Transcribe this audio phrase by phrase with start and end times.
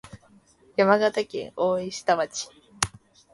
[0.77, 2.49] 山形県大石田町